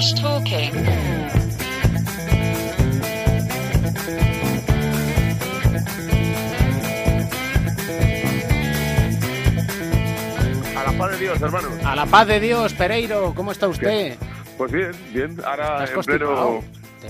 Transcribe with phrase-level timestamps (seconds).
[0.00, 0.72] Trash Talking.
[10.76, 11.68] A la paz de Dios, hermano.
[11.84, 14.16] A la paz de Dios, Pereiro, ¿cómo está usted?
[14.56, 15.36] Pues bien, bien.
[15.44, 16.62] Ahora ¿Estás en pleno.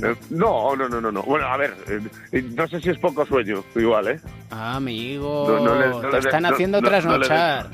[0.03, 1.23] eh, No, no, no, no, no.
[1.23, 1.75] Bueno, a ver,
[2.33, 4.21] eh, no sé si es poco sueño, igual, ¿eh?
[4.51, 7.67] Ah, amigo, No, no le- no te le- están haciendo no- no le- trasnochar.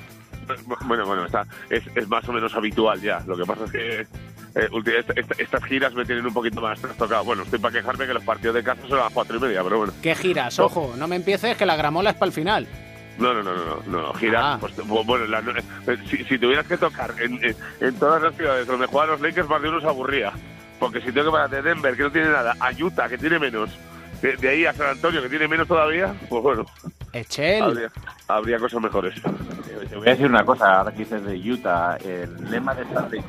[0.84, 3.20] Bueno, bueno, está, es, es más o menos habitual ya.
[3.26, 4.06] Lo que pasa es que
[4.56, 7.24] eh, ulti- esta- esta- estas giras me tienen un poquito más trastocado.
[7.24, 9.62] Bueno, estoy para quejarme que los partidos de casa son a las cuatro y media,
[9.62, 9.92] pero bueno.
[10.02, 10.58] ¿Qué giras?
[10.58, 10.64] No.
[10.64, 12.66] Ojo, no me empieces que la gramola es para el final.
[13.18, 14.42] No, no, no, no, no, giras.
[14.44, 14.56] Ah.
[14.60, 18.34] Pues, bu- bueno, la- eh, si, si tuvieras que tocar en, en- en todas las
[18.34, 20.32] ciudades donde juegan los Lakers, más de uno se aburría.
[20.78, 23.38] Porque si tengo que parar de Denver, que no tiene nada, a Utah, que tiene
[23.38, 23.70] menos,
[24.20, 26.66] de, de ahí a San Antonio, que tiene menos todavía, pues bueno,
[27.14, 27.62] Echel.
[27.62, 27.90] habría,
[28.28, 29.14] habría cosas mejores.
[29.88, 33.24] Te voy a decir una cosa, ahora que dices de Utah, el lema de City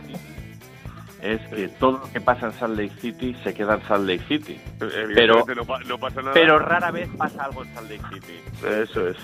[1.34, 4.24] es que todo lo que pasa en Salt Lake City se queda en Salt Lake
[4.28, 4.60] City.
[4.80, 6.34] Evidentemente no, pa- no pasa nada.
[6.34, 8.40] Pero rara vez pasa algo en Salt Lake City.
[8.66, 9.18] Eso es.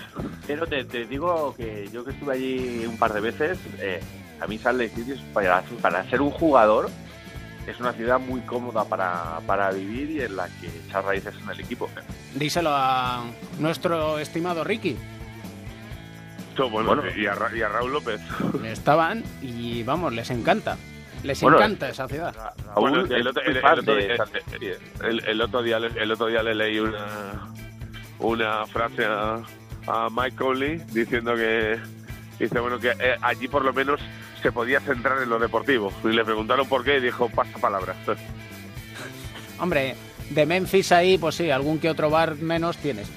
[0.46, 4.00] Pero te, te digo que yo que estuve allí un par de veces, eh,
[4.40, 6.88] a mí Salt Lake City es para, para ser un jugador
[7.66, 11.48] es una ciudad muy cómoda para, para vivir y en la que echar raíces en
[11.48, 11.88] el equipo.
[12.34, 13.24] Díselo a
[13.58, 14.98] nuestro estimado Ricky.
[16.56, 17.02] Bueno, Bueno.
[17.16, 18.20] Y, a, Ra- y a Raúl López.
[18.64, 20.76] Estaban y vamos, les encanta.
[21.24, 22.34] Les Bueno, encanta esa ciudad.
[22.66, 24.66] Raúl Bueno, el, es otro, muy el- el fan otro de día- Salt Lake City.
[25.02, 27.06] el- el otro día le- el otro día le leí una
[28.20, 29.40] una frase a,
[29.88, 31.78] a Mike Conley diciendo que
[32.38, 34.00] dice bueno que eh, allí por lo menos
[34.42, 37.96] se podía centrar en lo deportivo y le preguntaron por qué y dijo pasa palabras
[39.58, 39.94] Hombre,
[40.30, 43.08] de Memphis ahí, pues sí, algún que otro bar menos tienes.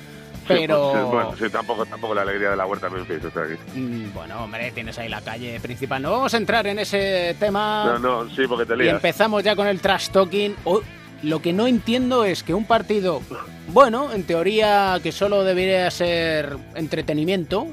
[0.47, 3.43] Pero, Sí, bueno sí, tampoco tampoco la alegría de la huerta me Memphis, o sea
[3.43, 6.01] que- bueno, hombre, tienes ahí la calle principal.
[6.01, 7.97] No vamos a entrar en ese tema.
[7.99, 10.55] no no sí porque te Y lías empezamos ya con el trash talking.
[10.63, 10.81] Oh,
[11.23, 13.21] lo que no entiendo es que un partido,
[13.69, 17.67] bueno, en teoría que solo debería ser entretenimiento,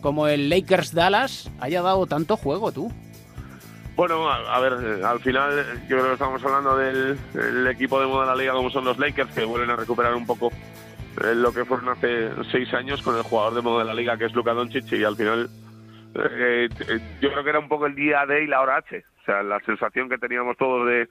[0.00, 2.92] como el Lakers Dallas, haya dado tanto juego, tú.
[3.96, 7.66] Bueno, a, a ver, eh, al final eh, yo creo que estamos hablando del el
[7.66, 10.26] equipo de moda de la liga como son los Lakers, que vuelven a recuperar un
[10.26, 10.52] poco
[11.34, 14.26] lo que fueron hace seis años con el jugador de moda de la liga que
[14.26, 15.48] es Luka Doncic y al final
[16.14, 19.04] eh, eh, yo creo que era un poco el día D y la hora H.
[19.20, 21.08] O sea, la sensación que teníamos todos de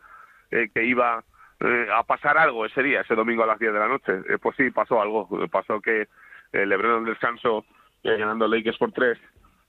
[0.52, 1.24] eh, que iba
[1.60, 4.14] eh, a pasar algo ese día, ese domingo a las 10 de la noche.
[4.30, 5.28] Eh, pues sí, pasó algo.
[5.52, 6.08] Pasó que
[6.54, 7.66] eh, LeBron en descanso,
[8.04, 9.18] eh, ganando Lakers por tres,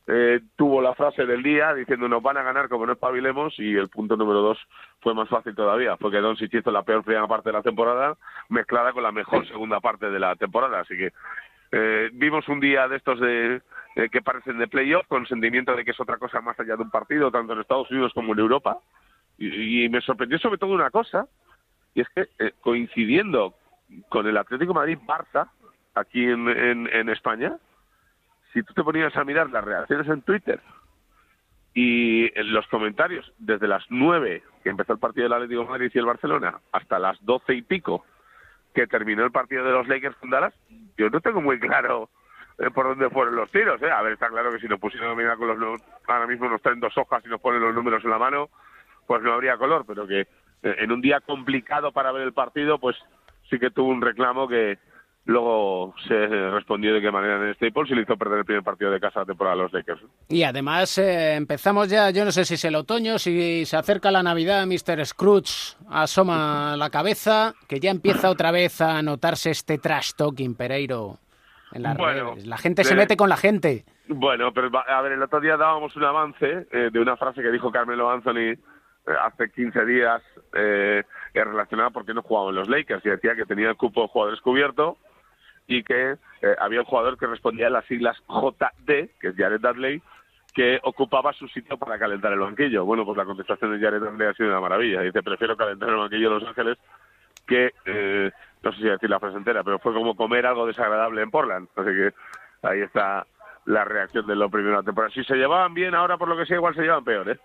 [0.08, 3.74] eh, tuvo la frase del día diciendo nos van a ganar como no espabilemos y
[3.74, 4.58] el punto número dos
[5.00, 8.16] fue más fácil todavía porque Doncic hizo la peor primera parte de la temporada
[8.48, 10.80] mezclada con la mejor segunda parte de la temporada.
[10.80, 11.12] Así que
[11.72, 13.60] eh, vimos un día de estos de
[13.96, 16.82] eh, que parecen de playoff con sentimiento de que es otra cosa más allá de
[16.82, 18.78] un partido tanto en Estados Unidos como en Europa.
[19.38, 21.26] Y, y me sorprendió sobre todo una cosa
[21.94, 23.54] y es que eh, coincidiendo
[24.08, 25.48] con el Atlético Madrid Barça
[25.94, 27.58] aquí en, en, en España
[28.52, 30.60] si tú te ponías a mirar las reacciones en Twitter
[31.74, 35.90] y en los comentarios desde las 9 que empezó el partido del Atlético de Madrid
[35.92, 38.04] y el Barcelona hasta las 12 y pico
[38.74, 40.54] que terminó el partido de los Lakers con Dallas,
[40.98, 42.10] yo no tengo muy claro
[42.58, 43.80] eh, por dónde fueron los tiros.
[43.82, 43.90] ¿eh?
[43.90, 46.62] A ver, está claro que si nos pusieran a mirar con los ahora mismo nos
[46.62, 48.48] traen dos hojas y nos ponen los números en la mano,
[49.06, 50.26] pues no habría color, pero que eh,
[50.62, 52.96] en un día complicado para ver el partido, pues
[53.50, 54.78] sí que tuvo un reclamo que
[55.26, 58.90] luego se respondió de qué manera en Staples y le hizo perder el primer partido
[58.90, 60.00] de casa de temporada a los Lakers.
[60.28, 64.10] Y además eh, empezamos ya, yo no sé si es el otoño, si se acerca
[64.10, 65.04] la Navidad, Mr.
[65.04, 71.18] Scrooge asoma la cabeza, que ya empieza otra vez a notarse este trash talking, Pereiro,
[71.72, 72.46] en las Bueno, redes.
[72.46, 73.84] La gente se de- mete con la gente.
[74.08, 77.50] Bueno, pero a ver, el otro día dábamos un avance eh, de una frase que
[77.50, 78.58] dijo Carmelo Anthony eh,
[79.24, 80.22] hace 15 días
[80.54, 81.02] eh,
[81.34, 84.40] eh, relacionada porque no jugaban los Lakers y decía que tenía el cupo de jugadores
[84.40, 84.96] cubierto
[85.66, 89.60] y que eh, había un jugador que respondía a las siglas JD, que es Jared
[89.60, 90.02] Dudley,
[90.54, 92.84] que ocupaba su sitio para calentar el banquillo.
[92.84, 95.02] Bueno, pues la contestación de Jared Dudley ha sido una maravilla.
[95.02, 96.78] Dice, prefiero calentar el banquillo de Los Ángeles
[97.46, 98.30] que, eh,
[98.62, 101.68] no sé si decir la frase entera, pero fue como comer algo desagradable en Portland.
[101.76, 102.14] Así que
[102.62, 103.26] ahí está
[103.66, 104.48] la reacción de la
[104.82, 105.12] temporada.
[105.12, 107.38] Si se llevaban bien, ahora por lo que sea, igual se llevan peor, ¿eh?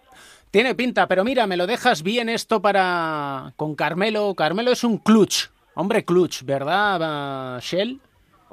[0.49, 4.33] Tiene pinta, pero mira, me lo dejas bien esto para con Carmelo.
[4.35, 7.99] Carmelo es un clutch, hombre clutch, ¿verdad, Shell?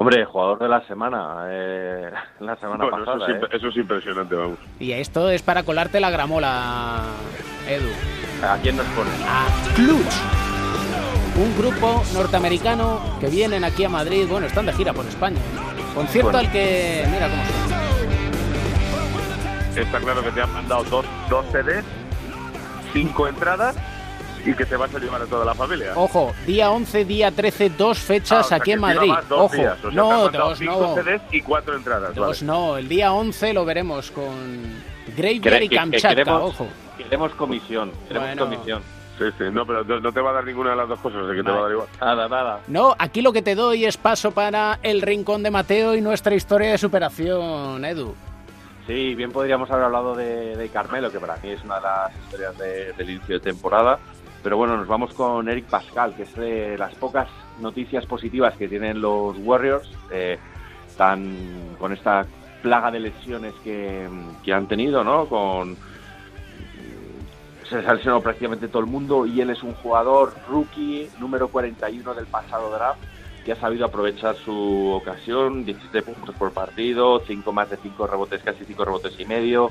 [0.01, 2.11] Hombre, jugador de la semana, eh,
[2.41, 3.37] la semana Bueno, eso, pasada.
[3.37, 3.47] es, ¿eh?
[3.53, 4.59] eso es impresionante, vamos.
[4.79, 7.03] Y esto es para colarte la gramola,
[7.69, 7.89] Edu.
[8.47, 9.11] ¿A quién nos pone?
[9.27, 10.15] a Clutch,
[11.37, 15.41] un grupo norteamericano que vienen aquí a Madrid, bueno, están de gira por España.
[15.95, 16.47] Concierto Bueno.
[16.47, 17.79] al que, mira cómo suena.
[19.81, 21.85] Está claro que te han mandado dos, dos CDs,
[22.93, 23.77] cinco entradas
[24.51, 25.93] y que te vas a llevar a toda la familia.
[25.97, 29.13] Ojo, día 11, día 13, dos fechas Ah, o sea, aquí en Madrid.
[29.29, 31.03] dos Ojo, días, o sea, no, dos cinco no.
[31.03, 32.15] CDs y cuatro entradas.
[32.15, 32.53] Dos vale.
[32.53, 34.83] no, el día 11 lo veremos con
[35.17, 36.67] Graveyard y que Kamchatka, queremos- ojo.
[36.97, 38.45] Queremos comisión, queremos Bueno.
[38.45, 38.83] comisión.
[39.19, 41.25] Sí, sí, no, pero no, no te va a dar ninguna de las dos cosas,
[41.27, 41.89] así que te va a dar igual.
[42.01, 42.61] Nada, nada.
[42.69, 46.35] No, aquí lo que te doy es paso para el rincón de Mateo y nuestra
[46.37, 48.15] historia de superación, Edu.
[48.87, 52.17] Sí, bien podríamos haber hablado de, de Carmelo, que para mí es una de las
[52.25, 53.99] historias de- del inicio de temporada.
[54.43, 57.29] Pero bueno, nos vamos con Eric Pascal, que es de las pocas
[57.61, 60.39] noticias positivas que tienen los Warriors, eh,
[60.97, 62.27] tan, con esta
[62.63, 64.09] plaga de lesiones que,
[64.45, 65.27] que han tenido, ¿no?
[65.27, 65.77] Con
[67.69, 71.49] se les ha lesionado prácticamente todo el mundo y él es un jugador rookie número
[71.49, 73.01] 41 del pasado draft
[73.45, 78.43] que ha sabido aprovechar su ocasión, 17 puntos por partido, 5 más de 5 rebotes,
[78.43, 79.71] casi 5 rebotes y medio.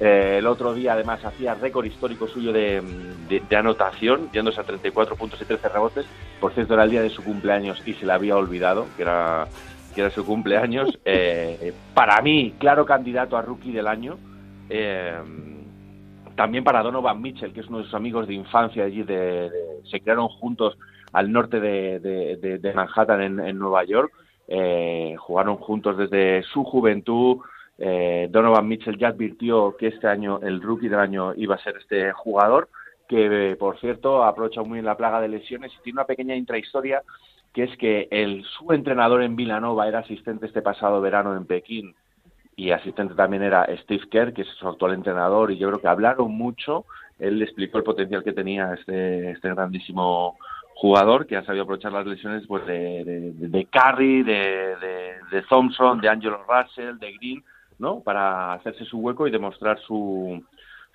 [0.00, 2.80] Eh, el otro día además hacía récord histórico suyo de,
[3.28, 6.06] de- de anotación, yéndose a 34 puntos y 13 rebotes.
[6.40, 9.46] Por cierto, era el día de su cumpleaños y se le había olvidado que era,
[9.94, 10.98] que era su cumpleaños.
[11.04, 14.18] Eh, para mí, claro candidato a rookie del año.
[14.70, 15.14] Eh,
[16.36, 19.50] también para Donovan Mitchell, que es uno de sus amigos de infancia allí, de,
[19.90, 20.78] se crearon juntos
[21.12, 24.12] al norte de, Manhattan, en, en Nueva York.
[25.18, 27.38] Jugaron juntos desde su juventud.
[27.78, 31.76] Eh, Donovan Mitchell ya advirtió que este año el rookie del año iba a ser
[31.76, 32.68] este jugador,
[33.08, 36.04] que eh, por cierto ha aprovechado muy bien la plaga de lesiones y tiene una
[36.06, 37.02] pequeña intrahistoria,
[37.54, 41.94] que es que el, su entrenador en Villanova era asistente este pasado verano en Pekín
[42.56, 45.86] y asistente también era Steve Kerr, que es su actual entrenador, y yo creo que
[45.86, 46.84] hablaron mucho.
[47.20, 50.36] Él le explicó el potencial que tenía este, este grandísimo
[50.74, 56.08] jugador que ha sabido aprovechar las lesiones pues de, de, de- Curry, de Thompson, de
[56.08, 57.44] Angelo Russell, de Green,
[57.78, 58.00] ¿no?
[58.00, 60.42] Para hacerse su hueco y demostrar su,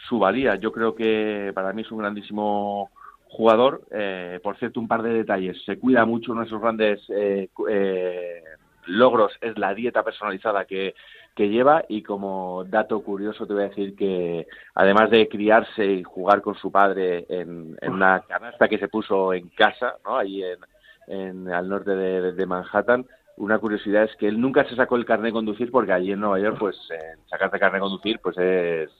[0.09, 0.55] su valía.
[0.55, 2.91] Yo creo que para mí es un grandísimo
[3.27, 3.81] jugador.
[3.91, 5.63] Eh, por cierto, un par de detalles.
[5.65, 8.43] Se cuida mucho, uno de sus grandes eh, eh,
[8.85, 10.93] logros es la dieta personalizada que,
[11.35, 14.45] que lleva y como dato curioso te voy a decir que
[14.75, 19.33] además de criarse y jugar con su padre en, en una canasta que se puso
[19.33, 20.17] en casa, ¿no?
[20.17, 20.59] Allí en,
[21.07, 23.05] en- al norte de, de Manhattan,
[23.37, 26.19] una curiosidad es que él nunca se sacó el carnet de conducir porque allí en
[26.19, 28.91] Nueva York, pues eh, sacarte carnet de conducir, pues es,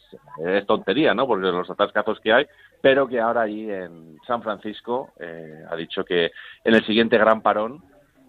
[0.44, 1.28] es tontería, ¿no?
[1.28, 2.46] Porque los atascazos que hay,
[2.82, 6.32] pero que ahora allí en San Francisco eh, ha dicho que
[6.64, 7.84] en el siguiente gran parón,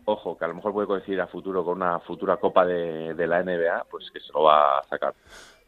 [0.05, 3.27] ojo, que a lo mejor puede coincidir a futuro con una futura copa de, de
[3.27, 5.15] la NBA, pues que se lo va a sacar.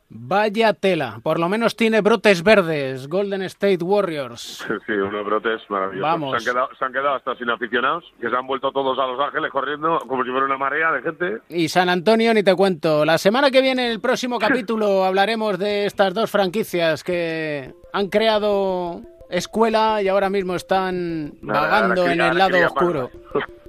[0.08, 4.64] Vaya tela, por lo menos tiene brotes verdes, Golden State Warriors.
[4.86, 6.02] Sí, unos brotes maravillosos.
[6.02, 6.30] Vamos.
[6.42, 9.06] Se han, quedado, se han quedado hasta sin aficionados, que se han vuelto todos a
[9.06, 11.38] Los Ángeles corriendo como si fuera una marea de gente.
[11.48, 13.04] Y San Antonio ni te cuento.
[13.04, 18.08] La semana que viene, en el próximo capítulo, hablaremos de estas dos franquicias que han
[18.08, 23.10] creado escuela y ahora mismo están Nada, vagando en el lado oscuro.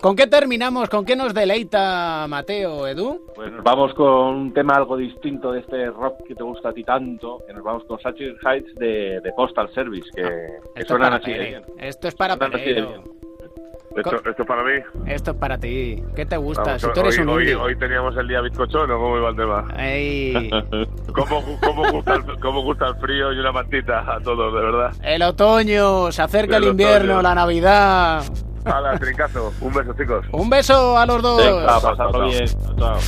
[0.00, 0.88] ¿Con qué terminamos?
[0.88, 3.20] ¿Con qué nos deleita Mateo, Edu?
[3.34, 6.72] Pues nos vamos con un tema algo distinto de este rock que te gusta a
[6.72, 10.80] ti tanto, que nos vamos con Satchel Heights de, de Postal Service, que, que Esto
[10.80, 11.62] es suenan para así de.
[11.78, 12.34] Esto es para.
[13.96, 14.72] Esto, esto para mí.
[15.06, 16.02] Esto es para ti.
[16.14, 16.62] ¿Qué te gusta?
[16.62, 19.30] Vamos, si tú eres hoy, un hoy, hoy teníamos el día bizcochón, ¿o cómo iba
[19.30, 19.66] el tema?
[19.78, 20.48] Ey,
[21.12, 24.92] ¿Cómo, cómo, gusta el, ¿Cómo gusta el frío y una mantita a todos, de verdad?
[25.02, 27.22] el otoño, se acerca el, El invierno, otoño.
[27.22, 28.22] la Navidad.
[28.64, 29.52] Hala, trincazo.
[29.60, 30.26] Un beso, chicos.
[30.32, 31.38] Un beso a los dos.
[31.38, 32.28] Venga, Chao, pasarlo chao.
[32.28, 32.46] bien.
[32.78, 32.98] Chao.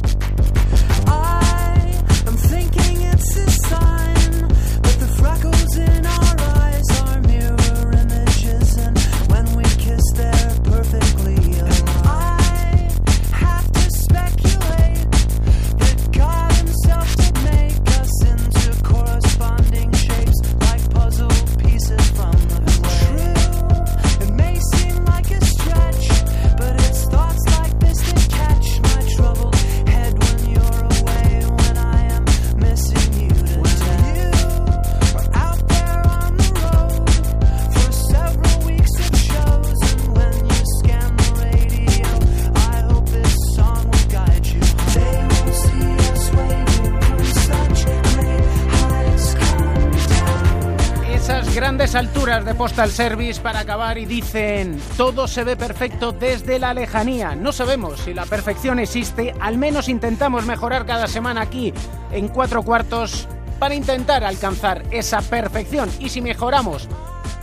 [51.94, 57.34] Alturas de Postal Service para acabar y dicen, todo se ve perfecto desde la lejanía.
[57.34, 61.74] No sabemos si la perfección existe, al menos intentamos mejorar cada semana aquí
[62.10, 65.90] en cuatro cuartos para intentar alcanzar esa perfección.
[65.98, 66.88] Y si mejoramos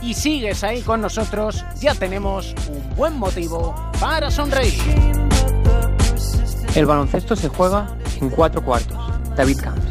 [0.00, 4.80] y sigues ahí con nosotros, ya tenemos un buen motivo para sonreír.
[6.74, 8.98] El baloncesto se juega en cuatro cuartos.
[9.36, 9.89] David Camps.